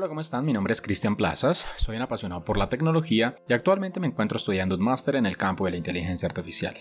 Hola, 0.00 0.08
¿cómo 0.08 0.22
están? 0.22 0.46
Mi 0.46 0.54
nombre 0.54 0.72
es 0.72 0.80
Cristian 0.80 1.14
Plazas, 1.14 1.66
soy 1.76 1.96
un 1.96 2.00
apasionado 2.00 2.42
por 2.42 2.56
la 2.56 2.70
tecnología 2.70 3.36
y 3.46 3.52
actualmente 3.52 4.00
me 4.00 4.06
encuentro 4.06 4.38
estudiando 4.38 4.74
un 4.74 4.82
máster 4.82 5.14
en 5.14 5.26
el 5.26 5.36
campo 5.36 5.66
de 5.66 5.72
la 5.72 5.76
inteligencia 5.76 6.26
artificial. 6.26 6.74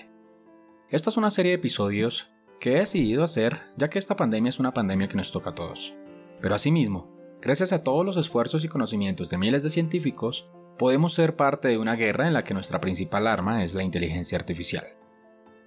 Esta 0.88 1.10
es 1.10 1.18
una 1.18 1.30
serie 1.30 1.52
de 1.52 1.58
episodios 1.58 2.32
que 2.62 2.78
he 2.78 2.80
decidido 2.80 3.26
hacer 3.26 3.60
ya 3.76 3.90
que 3.90 4.00
esta 4.00 4.16
pandemia 4.16 4.48
es 4.48 4.60
una 4.62 4.74
pandemia 4.74 5.10
que 5.10 5.18
nos 5.18 5.34
toca 5.34 5.50
a 5.50 5.54
todos. 5.54 5.94
Pero 6.40 6.56
asimismo, 6.56 7.14
gracias 7.42 7.74
a 7.74 7.84
todos 7.84 8.06
los 8.06 8.16
esfuerzos 8.16 8.64
y 8.64 8.70
conocimientos 8.70 9.30
de 9.30 9.38
miles 9.38 9.64
de 9.64 9.70
científicos, 9.70 10.50
podemos 10.78 11.14
ser 11.14 11.36
parte 11.36 11.68
de 11.68 11.78
una 11.78 11.98
guerra 11.98 12.26
en 12.26 12.34
la 12.34 12.46
que 12.46 12.54
nuestra 12.54 12.80
principal 12.80 13.28
arma 13.28 13.66
es 13.66 13.76
la 13.76 13.84
inteligencia 13.84 14.38
artificial. 14.38 14.88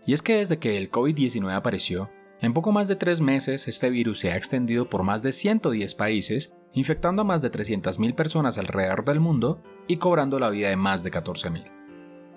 Y 0.07 0.15
es 0.15 0.23
que 0.23 0.37
desde 0.37 0.59
que 0.59 0.79
el 0.79 0.91
COVID-19 0.91 1.55
apareció, 1.55 2.11
en 2.41 2.55
poco 2.55 2.73
más 2.73 2.89
de 2.89 2.97
tres 2.97 3.21
meses 3.21 3.69
este 3.69 3.91
virus 3.91 4.21
se 4.21 4.33
ha 4.33 4.39
extendido 4.39 4.89
por 4.89 5.03
más 5.03 5.23
de 5.23 5.33
110 5.33 5.95
países 5.97 6.55
infectando 6.75 7.23
a 7.23 7.25
más 7.25 7.43
de 7.43 7.51
300.000 7.51 8.15
personas 8.15 8.59
alrededor 8.59 9.05
del 9.05 9.21
mundo 9.21 9.63
y 9.87 9.97
cobrando 9.97 10.39
la 10.39 10.51
vida 10.51 10.69
de 10.69 10.77
más 10.77 11.03
de 11.03 11.11
14.000. 11.11 11.71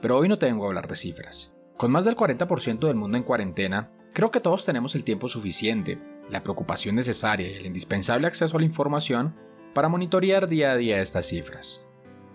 Pero 0.02 0.18
hoy 0.18 0.28
no 0.28 0.38
tengo 0.38 0.66
a 0.66 0.68
hablar 0.68 0.88
de 0.88 0.96
cifras. 0.96 1.56
Con 1.78 1.92
más 1.92 2.06
del 2.06 2.16
40% 2.16 2.88
del 2.88 2.96
mundo 2.96 3.18
en 3.18 3.24
cuarentena, 3.24 3.92
creo 4.14 4.32
que 4.32 4.40
todos 4.40 4.66
tenemos 4.66 4.96
el 4.96 5.04
tiempo 5.04 5.28
suficiente, 5.28 6.00
la 6.30 6.44
preocupación 6.44 6.96
necesaria 6.96 7.50
y 7.50 7.56
el 7.56 7.66
indispensable 7.66 8.28
acceso 8.28 8.56
a 8.56 8.60
la 8.60 8.66
información 8.66 9.36
para 9.74 9.90
monitorear 9.90 10.48
día 10.48 10.72
a 10.72 10.78
día 10.78 11.02
estas 11.02 11.28
cifras. 11.28 11.86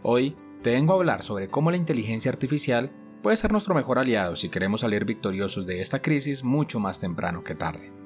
Hoy 0.02 0.36
te 0.62 0.72
vengo 0.72 0.92
a 0.92 0.96
hablar 0.96 1.22
sobre 1.22 1.48
cómo 1.48 1.70
la 1.70 1.78
inteligencia 1.78 2.30
artificial 2.30 2.90
puede 3.22 3.36
ser 3.36 3.52
nuestro 3.52 3.74
mejor 3.74 3.98
aliado 3.98 4.36
si 4.36 4.48
queremos 4.48 4.82
salir 4.82 5.04
victoriosos 5.04 5.66
de 5.66 5.80
esta 5.80 6.02
crisis 6.02 6.44
mucho 6.44 6.80
más 6.80 7.00
temprano 7.00 7.42
que 7.42 7.54
tarde. 7.54 7.99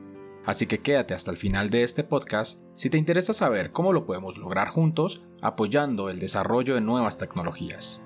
Así 0.46 0.66
que 0.66 0.80
quédate 0.80 1.14
hasta 1.14 1.30
el 1.30 1.36
final 1.36 1.70
de 1.70 1.82
este 1.82 2.04
podcast 2.04 2.62
si 2.74 2.90
te 2.90 2.98
interesa 2.98 3.32
saber 3.32 3.72
cómo 3.72 3.92
lo 3.92 4.04
podemos 4.04 4.36
lograr 4.36 4.68
juntos 4.68 5.24
apoyando 5.40 6.10
el 6.10 6.18
desarrollo 6.18 6.74
de 6.74 6.82
nuevas 6.82 7.16
tecnologías. 7.16 8.04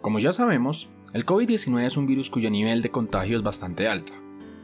Como 0.00 0.18
ya 0.18 0.32
sabemos, 0.32 0.90
el 1.12 1.26
COVID-19 1.26 1.84
es 1.84 1.96
un 1.96 2.06
virus 2.06 2.30
cuyo 2.30 2.50
nivel 2.50 2.80
de 2.82 2.90
contagio 2.90 3.36
es 3.36 3.42
bastante 3.42 3.86
alto. 3.86 4.12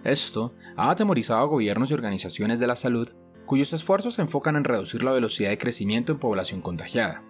Esto 0.03 0.55
ha 0.77 0.91
atemorizado 0.91 1.41
a 1.41 1.47
gobiernos 1.47 1.91
y 1.91 1.95
organizaciones 1.95 2.59
de 2.59 2.67
la 2.67 2.77
salud 2.77 3.09
cuyos 3.45 3.73
esfuerzos 3.73 4.15
se 4.15 4.23
enfocan 4.23 4.57
en 4.57 4.65
reducir 4.65 5.03
la 5.03 5.13
velocidad 5.13 5.51
de 5.51 5.59
crecimiento 5.59 6.13
en 6.13 6.19
población 6.19 6.61
contagiada. 6.61 7.23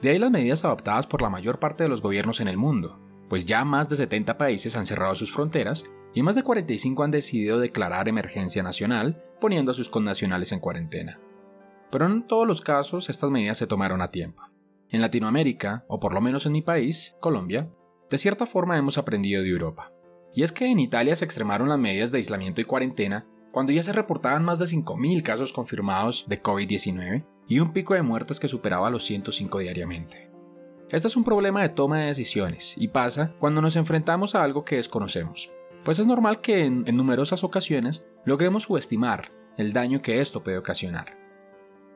De 0.00 0.10
ahí 0.10 0.18
las 0.18 0.30
medidas 0.30 0.64
adoptadas 0.64 1.06
por 1.06 1.22
la 1.22 1.30
mayor 1.30 1.58
parte 1.58 1.84
de 1.84 1.88
los 1.88 2.02
gobiernos 2.02 2.40
en 2.40 2.48
el 2.48 2.56
mundo, 2.56 2.98
pues 3.32 3.46
ya 3.46 3.64
más 3.64 3.88
de 3.88 3.96
70 3.96 4.36
países 4.36 4.76
han 4.76 4.84
cerrado 4.84 5.14
sus 5.14 5.32
fronteras 5.32 5.86
y 6.12 6.22
más 6.22 6.34
de 6.34 6.42
45 6.42 7.02
han 7.02 7.10
decidido 7.10 7.58
declarar 7.58 8.06
emergencia 8.06 8.62
nacional, 8.62 9.24
poniendo 9.40 9.72
a 9.72 9.74
sus 9.74 9.88
connacionales 9.88 10.52
en 10.52 10.60
cuarentena. 10.60 11.18
Pero 11.90 12.04
en 12.04 12.26
todos 12.26 12.46
los 12.46 12.60
casos 12.60 13.08
estas 13.08 13.30
medidas 13.30 13.56
se 13.56 13.66
tomaron 13.66 14.02
a 14.02 14.10
tiempo. 14.10 14.42
En 14.90 15.00
Latinoamérica, 15.00 15.86
o 15.88 15.98
por 15.98 16.12
lo 16.12 16.20
menos 16.20 16.44
en 16.44 16.52
mi 16.52 16.60
país, 16.60 17.16
Colombia, 17.20 17.70
de 18.10 18.18
cierta 18.18 18.44
forma 18.44 18.76
hemos 18.76 18.98
aprendido 18.98 19.42
de 19.42 19.48
Europa. 19.48 19.90
Y 20.34 20.42
es 20.42 20.52
que 20.52 20.66
en 20.66 20.78
Italia 20.78 21.16
se 21.16 21.24
extremaron 21.24 21.70
las 21.70 21.78
medidas 21.78 22.12
de 22.12 22.18
aislamiento 22.18 22.60
y 22.60 22.64
cuarentena 22.64 23.26
cuando 23.50 23.72
ya 23.72 23.82
se 23.82 23.94
reportaban 23.94 24.44
más 24.44 24.58
de 24.58 24.66
5.000 24.66 25.22
casos 25.22 25.54
confirmados 25.54 26.26
de 26.28 26.42
COVID-19 26.42 27.24
y 27.48 27.60
un 27.60 27.72
pico 27.72 27.94
de 27.94 28.02
muertes 28.02 28.38
que 28.38 28.48
superaba 28.48 28.90
los 28.90 29.04
105 29.04 29.60
diariamente. 29.60 30.31
Este 30.92 31.08
es 31.08 31.16
un 31.16 31.24
problema 31.24 31.62
de 31.62 31.70
toma 31.70 32.00
de 32.00 32.06
decisiones 32.08 32.74
y 32.76 32.88
pasa 32.88 33.34
cuando 33.38 33.62
nos 33.62 33.76
enfrentamos 33.76 34.34
a 34.34 34.44
algo 34.44 34.66
que 34.66 34.76
desconocemos, 34.76 35.50
pues 35.86 35.98
es 35.98 36.06
normal 36.06 36.42
que 36.42 36.66
en, 36.66 36.84
numerosas 36.84 37.44
ocasiones 37.44 38.04
logremos 38.26 38.64
subestimar 38.64 39.32
el 39.56 39.72
daño 39.72 40.02
que 40.02 40.20
esto 40.20 40.42
puede 40.42 40.58
ocasionar. 40.58 41.16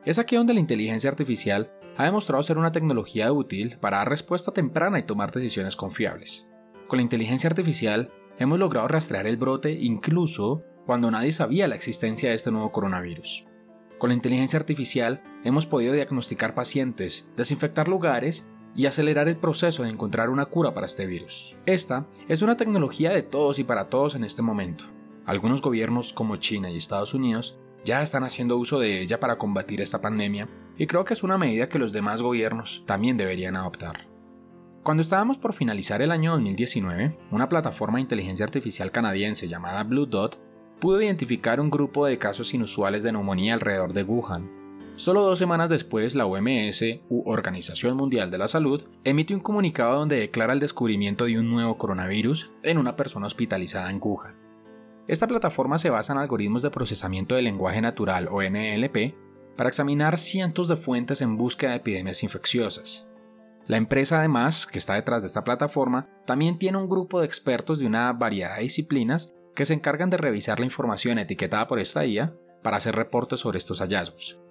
Es 0.03 0.17
aquí 0.17 0.35
donde 0.35 0.55
la 0.55 0.61
inteligencia 0.61 1.11
artificial 1.11 1.71
ha 1.95 2.05
demostrado 2.05 2.41
ser 2.41 2.57
una 2.57 2.71
tecnología 2.71 3.31
útil 3.31 3.77
para 3.79 3.97
dar 3.97 4.09
respuesta 4.09 4.51
temprana 4.51 4.97
y 4.97 5.03
tomar 5.03 5.31
decisiones 5.31 5.75
confiables. 5.75 6.47
Con 6.87 6.97
la 6.97 7.03
inteligencia 7.03 7.51
artificial 7.51 8.11
hemos 8.39 8.57
logrado 8.57 8.87
rastrear 8.87 9.27
el 9.27 9.37
brote 9.37 9.73
incluso 9.73 10.63
cuando 10.87 11.11
nadie 11.11 11.31
sabía 11.33 11.67
la 11.67 11.75
existencia 11.75 12.29
de 12.29 12.35
este 12.35 12.51
nuevo 12.51 12.71
coronavirus. 12.71 13.45
Con 13.99 14.09
la 14.09 14.15
inteligencia 14.15 14.57
artificial 14.57 15.21
hemos 15.43 15.67
podido 15.67 15.93
diagnosticar 15.93 16.55
pacientes, 16.55 17.29
desinfectar 17.35 17.87
lugares 17.87 18.47
y 18.75 18.85
acelerar 18.85 19.27
el 19.27 19.37
proceso 19.37 19.83
de 19.83 19.89
encontrar 19.89 20.29
una 20.29 20.45
cura 20.45 20.73
para 20.73 20.85
este 20.85 21.05
virus. 21.05 21.55
Esta 21.65 22.05
es 22.27 22.41
una 22.41 22.57
tecnología 22.57 23.11
de 23.11 23.23
todos 23.23 23.59
y 23.59 23.63
para 23.63 23.89
todos 23.89 24.15
en 24.15 24.23
este 24.23 24.41
momento. 24.41 24.83
Algunos 25.25 25.61
gobiernos 25.61 26.13
como 26.13 26.37
China 26.37 26.69
y 26.69 26.77
Estados 26.77 27.13
Unidos 27.13 27.57
ya 27.83 28.01
están 28.01 28.23
haciendo 28.23 28.57
uso 28.57 28.79
de 28.79 29.01
ella 29.01 29.19
para 29.19 29.37
combatir 29.37 29.81
esta 29.81 30.01
pandemia 30.01 30.47
y 30.77 30.87
creo 30.87 31.05
que 31.05 31.13
es 31.13 31.23
una 31.23 31.37
medida 31.37 31.69
que 31.69 31.79
los 31.79 31.93
demás 31.93 32.21
gobiernos 32.21 32.83
también 32.85 33.17
deberían 33.17 33.55
adoptar. 33.55 34.07
Cuando 34.83 35.01
estábamos 35.01 35.37
por 35.37 35.53
finalizar 35.53 36.01
el 36.01 36.11
año 36.11 36.31
2019, 36.31 37.17
una 37.31 37.49
plataforma 37.49 37.97
de 37.97 38.03
inteligencia 38.03 38.45
artificial 38.45 38.91
canadiense 38.91 39.47
llamada 39.47 39.83
Blue 39.83 40.05
Dot 40.05 40.39
pudo 40.79 41.01
identificar 41.01 41.59
un 41.59 41.69
grupo 41.69 42.05
de 42.05 42.17
casos 42.17 42.53
inusuales 42.53 43.03
de 43.03 43.11
neumonía 43.11 43.53
alrededor 43.53 43.93
de 43.93 44.03
Wuhan, 44.03 44.49
Solo 44.97 45.21
dos 45.21 45.37
semanas 45.37 45.69
después, 45.69 46.15
la 46.15 46.25
OMS, 46.25 46.81
u 47.07 47.29
Organización 47.29 47.95
Mundial 47.95 48.31
de 48.31 48.39
la 48.39 48.47
Salud, 48.47 48.83
emite 49.03 49.35
un 49.35 49.41
comunicado 49.41 49.99
donde 49.99 50.19
declara 50.19 50.53
el 50.53 50.59
descubrimiento 50.59 51.25
de 51.25 51.37
un 51.37 51.51
nuevo 51.51 51.77
coronavirus 51.77 52.49
en 52.63 52.79
una 52.79 52.95
persona 52.95 53.27
hospitalizada 53.27 53.91
en 53.91 53.99
Wuhan. 54.01 54.35
Esta 55.07 55.27
plataforma 55.27 55.77
se 55.77 55.91
basa 55.91 56.13
en 56.13 56.19
algoritmos 56.19 56.63
de 56.63 56.71
procesamiento 56.71 57.35
de 57.35 57.43
lenguaje 57.43 57.79
natural 57.79 58.27
o 58.31 58.41
NLP 58.41 59.13
para 59.55 59.69
examinar 59.69 60.17
cientos 60.17 60.67
de 60.67 60.77
fuentes 60.77 61.21
en 61.21 61.37
búsqueda 61.37 61.71
de 61.71 61.77
epidemias 61.77 62.23
infecciosas. 62.23 63.07
La 63.67 63.77
empresa 63.77 64.17
además, 64.17 64.65
que 64.65 64.79
está 64.79 64.95
detrás 64.95 65.21
de 65.21 65.27
esta 65.27 65.43
plataforma, 65.43 66.09
también 66.25 66.57
tiene 66.57 66.79
un 66.79 66.89
grupo 66.89 67.19
de 67.19 67.27
expertos 67.27 67.77
de 67.77 67.85
una 67.85 68.11
variedad 68.13 68.55
de 68.55 68.63
disciplinas 68.63 69.35
que 69.53 69.67
se 69.67 69.75
encargan 69.75 70.09
de 70.09 70.17
revisar 70.17 70.59
la 70.59 70.65
información 70.65 71.19
etiquetada 71.19 71.67
por 71.67 71.77
esta 71.77 72.03
IA 72.03 72.33
para 72.63 72.77
hacer 72.77 72.95
reportes 72.95 73.41
sobre 73.41 73.59
estos 73.59 73.79
hallazgos. 73.79 74.41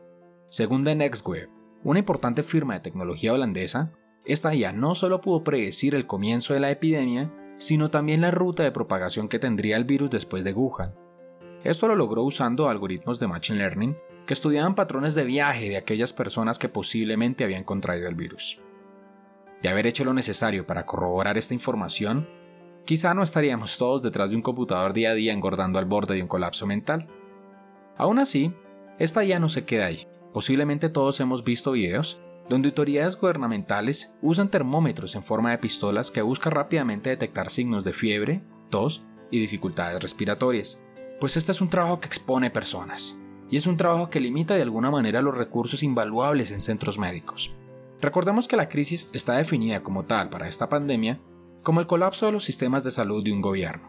Según 0.48 0.84
The 0.84 0.94
NextWeb, 0.94 1.48
una 1.82 1.98
importante 1.98 2.44
firma 2.44 2.74
de 2.74 2.80
tecnología 2.80 3.32
holandesa, 3.32 3.90
esta 4.24 4.54
IA 4.54 4.72
no 4.72 4.94
solo 4.94 5.20
pudo 5.20 5.42
predecir 5.42 5.94
el 5.94 6.06
comienzo 6.06 6.54
de 6.54 6.60
la 6.60 6.70
epidemia, 6.70 7.32
sino 7.58 7.90
también 7.90 8.20
la 8.20 8.30
ruta 8.30 8.62
de 8.62 8.70
propagación 8.70 9.28
que 9.28 9.40
tendría 9.40 9.76
el 9.76 9.84
virus 9.84 10.10
después 10.10 10.44
de 10.44 10.52
Wuhan. 10.52 10.94
Esto 11.64 11.88
lo 11.88 11.96
logró 11.96 12.22
usando 12.22 12.68
algoritmos 12.68 13.18
de 13.18 13.26
Machine 13.26 13.58
Learning 13.58 13.96
que 14.24 14.34
estudiaban 14.34 14.76
patrones 14.76 15.14
de 15.14 15.24
viaje 15.24 15.68
de 15.68 15.76
aquellas 15.76 16.12
personas 16.12 16.58
que 16.58 16.68
posiblemente 16.68 17.42
habían 17.42 17.64
contraído 17.64 18.08
el 18.08 18.14
virus. 18.14 18.60
De 19.62 19.68
haber 19.68 19.86
hecho 19.86 20.04
lo 20.04 20.12
necesario 20.12 20.66
para 20.66 20.86
corroborar 20.86 21.38
esta 21.38 21.54
información, 21.54 22.28
quizá 22.84 23.14
no 23.14 23.22
estaríamos 23.24 23.78
todos 23.78 24.02
detrás 24.02 24.30
de 24.30 24.36
un 24.36 24.42
computador 24.42 24.92
día 24.92 25.10
a 25.10 25.14
día 25.14 25.32
engordando 25.32 25.78
al 25.78 25.86
borde 25.86 26.14
de 26.14 26.22
un 26.22 26.28
colapso 26.28 26.66
mental. 26.66 27.08
Aún 27.96 28.18
así, 28.20 28.52
esta 28.98 29.24
IA 29.24 29.40
no 29.40 29.48
se 29.48 29.64
queda 29.64 29.86
ahí. 29.86 30.06
Posiblemente 30.36 30.91
todos 30.91 31.19
hemos 31.20 31.44
visto 31.44 31.72
videos 31.72 32.20
donde 32.50 32.69
autoridades 32.69 33.19
gubernamentales 33.19 34.12
usan 34.20 34.50
termómetros 34.50 35.14
en 35.14 35.22
forma 35.22 35.50
de 35.50 35.56
pistolas 35.56 36.10
que 36.10 36.20
buscan 36.20 36.52
rápidamente 36.52 37.08
detectar 37.08 37.48
signos 37.48 37.84
de 37.84 37.94
fiebre, 37.94 38.42
tos 38.69 39.02
y 39.30 39.41
dificultades 39.41 40.02
respiratorias. 40.02 40.78
Pues 41.20 41.38
este 41.38 41.52
es 41.52 41.62
un 41.62 41.70
trabajo 41.70 42.00
que 42.00 42.08
expone 42.08 42.50
personas, 42.50 43.19
y 43.48 43.56
es 43.56 43.66
un 43.66 43.78
trabajo 43.78 44.10
que 44.10 44.20
limita 44.20 44.54
de 44.54 44.60
alguna 44.60 44.91
manera 44.91 45.22
los 45.22 45.34
recursos 45.34 45.82
invaluables 45.82 46.50
en 46.50 46.60
centros 46.60 46.98
médicos. 46.98 47.54
Recordemos 48.02 48.46
que 48.46 48.58
la 48.58 48.69
crisis 48.69 49.14
está 49.14 49.38
definida 49.38 49.82
como 49.82 50.04
tal 50.04 50.28
para 50.28 50.48
esta 50.48 50.69
pandemia 50.69 51.19
como 51.62 51.80
el 51.80 51.86
colapso 51.86 52.26
de 52.26 52.32
los 52.32 52.44
sistemas 52.44 52.84
de 52.84 52.91
salud 52.91 53.25
de 53.25 53.32
un 53.32 53.41
gobierno. 53.41 53.88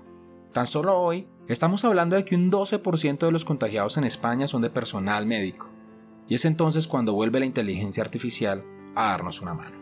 Tan 0.53 0.65
solo 0.65 0.97
hoy 0.97 1.27
estamos 1.49 1.83
hablando 1.83 2.15
de 2.15 2.23
que 2.23 2.35
un 2.35 2.49
12% 2.49 3.17
de 3.17 3.31
los 3.33 3.43
contagiados 3.43 3.97
en 3.97 4.05
España 4.05 4.47
son 4.47 4.61
de 4.61 4.69
personal 4.69 5.25
médico, 5.25 5.71
y 6.27 6.35
es 6.35 6.45
entonces 6.45 6.87
cuando 6.87 7.13
vuelve 7.13 7.39
la 7.39 7.45
inteligencia 7.45 8.03
artificial 8.03 8.63
a 8.95 9.11
darnos 9.11 9.41
una 9.41 9.53
mano. 9.53 9.77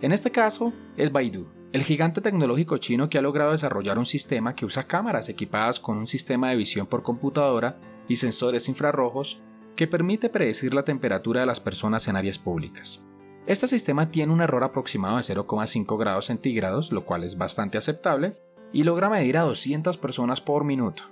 En 0.00 0.12
este 0.12 0.30
caso 0.30 0.72
es 0.96 1.10
Baidu, 1.12 1.48
el 1.72 1.82
gigante 1.82 2.20
tecnológico 2.20 2.78
chino 2.78 3.08
que 3.08 3.18
ha 3.18 3.22
logrado 3.22 3.52
desarrollar 3.52 3.98
un 3.98 4.06
sistema 4.06 4.54
que 4.54 4.64
usa 4.64 4.86
cámaras 4.86 5.28
equipadas 5.28 5.80
con 5.80 5.98
un 5.98 6.06
sistema 6.06 6.50
de 6.50 6.56
visión 6.56 6.86
por 6.86 7.02
computadora 7.02 7.78
y 8.08 8.16
sensores 8.16 8.68
infrarrojos 8.68 9.42
que 9.76 9.86
permite 9.86 10.30
predecir 10.30 10.72
la 10.72 10.84
temperatura 10.84 11.40
de 11.40 11.46
las 11.46 11.60
personas 11.60 12.08
en 12.08 12.16
áreas 12.16 12.38
públicas. 12.38 13.00
Este 13.46 13.68
sistema 13.68 14.10
tiene 14.10 14.32
un 14.32 14.40
error 14.40 14.64
aproximado 14.64 15.16
de 15.16 15.22
0,5 15.22 15.98
grados 15.98 16.26
centígrados, 16.26 16.90
lo 16.90 17.04
cual 17.04 17.24
es 17.24 17.38
bastante 17.38 17.78
aceptable, 17.78 18.36
y 18.72 18.82
logra 18.82 19.08
medir 19.08 19.38
a 19.38 19.42
200 19.42 19.96
personas 19.98 20.40
por 20.40 20.64
minuto, 20.64 21.04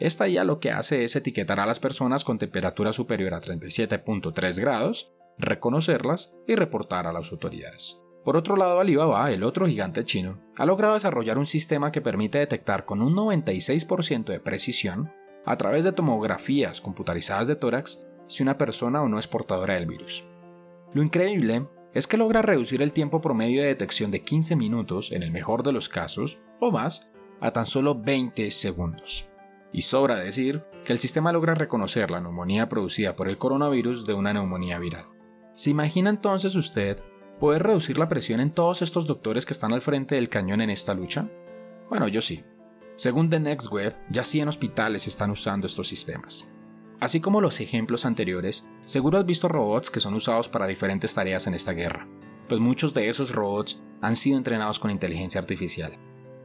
esta 0.00 0.28
ya 0.28 0.44
lo 0.44 0.60
que 0.60 0.70
hace 0.70 1.04
es 1.04 1.16
etiquetar 1.16 1.60
a 1.60 1.66
las 1.66 1.80
personas 1.80 2.24
con 2.24 2.38
temperatura 2.38 2.92
superior 2.92 3.34
a 3.34 3.40
37.3 3.40 4.60
grados, 4.60 5.12
reconocerlas 5.38 6.34
y 6.46 6.54
reportar 6.54 7.06
a 7.06 7.12
las 7.12 7.32
autoridades. 7.32 8.00
Por 8.24 8.36
otro 8.36 8.56
lado, 8.56 8.80
Alibaba, 8.80 9.30
el 9.32 9.42
otro 9.42 9.66
gigante 9.66 10.04
chino, 10.04 10.38
ha 10.56 10.66
logrado 10.66 10.94
desarrollar 10.94 11.38
un 11.38 11.46
sistema 11.46 11.90
que 11.90 12.00
permite 12.00 12.38
detectar 12.38 12.84
con 12.84 13.00
un 13.00 13.14
96% 13.14 14.26
de 14.26 14.40
precisión, 14.40 15.10
a 15.46 15.56
través 15.56 15.84
de 15.84 15.92
tomografías 15.92 16.80
computarizadas 16.80 17.48
de 17.48 17.56
tórax, 17.56 18.04
si 18.26 18.42
una 18.42 18.58
persona 18.58 19.02
o 19.02 19.08
no 19.08 19.18
es 19.18 19.26
portadora 19.26 19.74
del 19.74 19.86
virus. 19.86 20.24
Lo 20.92 21.02
increíble 21.02 21.66
es 21.94 22.06
que 22.06 22.18
logra 22.18 22.42
reducir 22.42 22.82
el 22.82 22.92
tiempo 22.92 23.20
promedio 23.20 23.62
de 23.62 23.68
detección 23.68 24.10
de 24.10 24.20
15 24.20 24.56
minutos, 24.56 25.12
en 25.12 25.22
el 25.22 25.30
mejor 25.30 25.62
de 25.62 25.72
los 25.72 25.88
casos, 25.88 26.38
o 26.60 26.70
más, 26.70 27.10
a 27.40 27.52
tan 27.52 27.66
solo 27.66 27.94
20 27.94 28.50
segundos. 28.50 29.30
Y 29.72 29.82
sobra 29.82 30.16
decir 30.16 30.64
que 30.84 30.92
el 30.92 30.98
sistema 30.98 31.32
logra 31.32 31.54
reconocer 31.54 32.10
la 32.10 32.20
neumonía 32.20 32.68
producida 32.68 33.16
por 33.16 33.28
el 33.28 33.38
coronavirus 33.38 34.06
de 34.06 34.14
una 34.14 34.32
neumonía 34.32 34.78
viral. 34.78 35.06
¿Se 35.54 35.70
imagina 35.70 36.10
entonces 36.10 36.54
usted 36.54 37.02
poder 37.38 37.62
reducir 37.62 37.98
la 37.98 38.08
presión 38.08 38.40
en 38.40 38.50
todos 38.50 38.82
estos 38.82 39.06
doctores 39.06 39.44
que 39.44 39.52
están 39.52 39.72
al 39.72 39.80
frente 39.80 40.14
del 40.14 40.28
cañón 40.28 40.60
en 40.60 40.70
esta 40.70 40.94
lucha? 40.94 41.28
Bueno, 41.88 42.08
yo 42.08 42.20
sí. 42.20 42.44
Según 42.96 43.30
The 43.30 43.40
Next 43.40 43.70
Web, 43.70 43.96
ya 44.08 44.24
100 44.24 44.48
hospitales 44.48 45.06
están 45.06 45.30
usando 45.30 45.66
estos 45.66 45.86
sistemas. 45.86 46.50
Así 47.00 47.20
como 47.20 47.40
los 47.40 47.60
ejemplos 47.60 48.04
anteriores, 48.04 48.68
seguro 48.82 49.18
has 49.18 49.26
visto 49.26 49.48
robots 49.48 49.90
que 49.90 50.00
son 50.00 50.14
usados 50.14 50.48
para 50.48 50.66
diferentes 50.66 51.14
tareas 51.14 51.46
en 51.46 51.54
esta 51.54 51.72
guerra, 51.72 52.08
pues 52.48 52.60
muchos 52.60 52.92
de 52.92 53.08
esos 53.08 53.32
robots 53.32 53.80
han 54.00 54.16
sido 54.16 54.36
entrenados 54.36 54.80
con 54.80 54.90
inteligencia 54.90 55.40
artificial, 55.40 55.96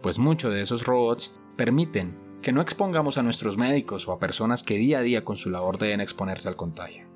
pues 0.01 0.19
muchos 0.19 0.53
de 0.53 0.61
esos 0.61 0.85
robots 0.85 1.35
permiten 1.55 2.19
que 2.43 2.51
no 2.51 2.61
expongamos 2.61 3.17
a 3.17 3.23
nuestros 3.23 3.57
médicos 3.57 4.07
o 4.07 4.11
a 4.11 4.19
personas 4.19 4.61
que 4.61 4.77
día 4.77 4.99
a 4.99 5.01
día 5.01 5.23
con 5.23 5.37
su 5.37 5.49
labor 5.49 5.79
deben 5.79 6.01
exponerse 6.01 6.49
al 6.49 6.55
contagio. 6.55 7.07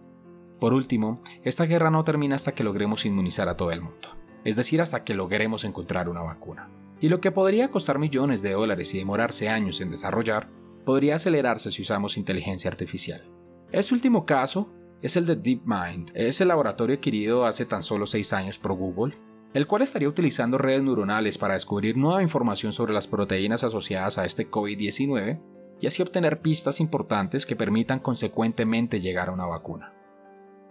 Por 0.60 0.74
último, 0.74 1.14
esta 1.44 1.66
guerra 1.66 1.92
no 1.92 2.04
termina 2.04 2.36
hasta 2.36 2.54
que 2.54 2.64
logremos 2.64 3.06
inmunizar 3.06 3.48
a 3.50 3.56
todo 3.56 3.72
el 3.72 3.82
mundo, 3.82 4.08
es 4.44 4.56
decir, 4.56 4.82
hasta 4.82 5.04
que 5.04 5.14
logremos 5.14 5.66
encontrar 5.66 6.10
una 6.10 6.24
vacuna. 6.24 6.70
Y 7.00 7.10
lo 7.10 7.22
que 7.22 7.32
podría 7.32 7.70
costar 7.70 8.00
millones 8.00 8.42
de 8.42 8.54
dólares 8.54 8.96
y 8.96 8.98
demorarse 8.98 9.50
años 9.50 9.82
en 9.82 9.92
desarrollar, 9.92 10.50
podría 10.84 11.16
acelerarse 11.16 11.70
si 11.70 11.84
usamos 11.84 12.18
inteligencia 12.18 12.72
artificial. 12.72 13.30
Este 13.72 13.94
último 13.94 14.26
caso 14.26 14.74
es 15.02 15.18
el 15.18 15.28
de 15.28 15.36
DeepMind, 15.36 16.12
es 16.16 16.42
el 16.42 16.48
laboratorio 16.48 16.96
adquirido 16.96 17.46
hace 17.46 17.66
tan 17.66 17.84
solo 17.84 18.08
6 18.08 18.34
años 18.34 18.58
por 18.58 18.74
Google 18.74 19.14
el 19.54 19.68
cual 19.68 19.82
estaría 19.82 20.10
utilizando 20.10 20.58
redes 20.58 20.84
neuronales 20.84 21.38
para 21.38 21.54
descubrir 21.54 21.98
nueva 21.98 22.22
información 22.22 22.74
sobre 22.74 22.94
las 22.94 23.08
proteínas 23.08 23.64
asociadas 23.64 24.18
a 24.18 24.26
este 24.26 24.50
COVID-19 24.50 25.40
y 25.80 25.88
así 25.88 26.02
obtener 26.02 26.40
pistas 26.40 26.80
importantes 26.80 27.46
que 27.46 27.56
permitan 27.56 28.00
consecuentemente 28.00 29.00
llegar 29.00 29.30
a 29.30 29.34
una 29.34 29.46
vacuna. 29.46 29.94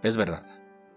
Es 0.03 0.17
verdad, 0.17 0.45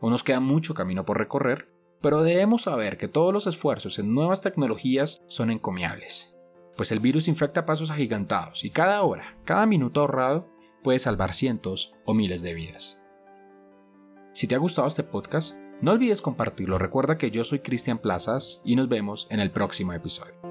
aún 0.01 0.11
nos 0.11 0.23
queda 0.23 0.39
mucho 0.39 0.73
camino 0.73 1.05
por 1.05 1.17
recorrer, 1.17 1.71
pero 2.01 2.23
debemos 2.23 2.63
saber 2.63 2.97
que 2.97 3.07
todos 3.07 3.33
los 3.33 3.47
esfuerzos 3.47 3.99
en 3.99 4.13
nuevas 4.13 4.41
tecnologías 4.41 5.21
son 5.27 5.51
encomiables, 5.51 6.37
pues 6.75 6.91
el 6.91 6.99
virus 6.99 7.27
infecta 7.27 7.65
pasos 7.65 7.91
agigantados 7.91 8.63
y 8.65 8.69
cada 8.69 9.01
hora, 9.01 9.37
cada 9.45 9.65
minuto 9.65 10.01
ahorrado 10.01 10.49
puede 10.83 10.99
salvar 10.99 11.33
cientos 11.33 11.93
o 12.05 12.13
miles 12.13 12.41
de 12.41 12.53
vidas. 12.53 13.01
Si 14.33 14.47
te 14.47 14.55
ha 14.55 14.59
gustado 14.59 14.87
este 14.87 15.03
podcast, 15.03 15.57
no 15.81 15.91
olvides 15.91 16.21
compartirlo. 16.21 16.77
Recuerda 16.77 17.17
que 17.17 17.31
yo 17.31 17.43
soy 17.43 17.59
Cristian 17.59 17.99
Plazas 17.99 18.61
y 18.63 18.75
nos 18.75 18.89
vemos 18.89 19.27
en 19.29 19.39
el 19.39 19.51
próximo 19.51 19.93
episodio. 19.93 20.48